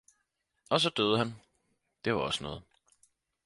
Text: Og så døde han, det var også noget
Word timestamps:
Og 0.69 0.81
så 0.81 0.89
døde 0.89 1.17
han, 1.17 1.35
det 2.05 2.13
var 2.13 2.19
også 2.19 2.43
noget 2.43 2.61